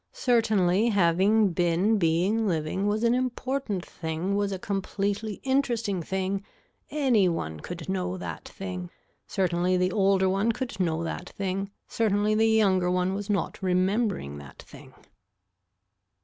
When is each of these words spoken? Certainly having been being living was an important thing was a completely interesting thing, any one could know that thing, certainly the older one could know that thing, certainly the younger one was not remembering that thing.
Certainly 0.13 0.89
having 0.89 1.53
been 1.53 1.99
being 1.99 2.47
living 2.47 2.87
was 2.87 3.03
an 3.03 3.13
important 3.13 3.85
thing 3.85 4.35
was 4.35 4.51
a 4.51 4.57
completely 4.57 5.39
interesting 5.43 6.01
thing, 6.01 6.43
any 6.89 7.29
one 7.29 7.59
could 7.59 7.87
know 7.87 8.17
that 8.17 8.47
thing, 8.49 8.89
certainly 9.27 9.77
the 9.77 9.91
older 9.91 10.27
one 10.27 10.53
could 10.53 10.79
know 10.79 11.03
that 11.03 11.29
thing, 11.29 11.69
certainly 11.87 12.33
the 12.33 12.47
younger 12.49 12.89
one 12.89 13.13
was 13.13 13.29
not 13.29 13.61
remembering 13.61 14.39
that 14.39 14.63
thing. 14.63 14.95